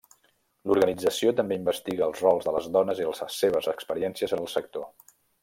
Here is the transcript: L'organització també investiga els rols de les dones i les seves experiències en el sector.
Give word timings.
L'organització 0.69 1.33
també 1.39 1.57
investiga 1.61 2.07
els 2.07 2.23
rols 2.25 2.47
de 2.47 2.55
les 2.57 2.71
dones 2.79 3.03
i 3.03 3.07
les 3.11 3.23
seves 3.43 3.69
experiències 3.75 4.35
en 4.39 4.43
el 4.47 4.51
sector. 4.57 4.91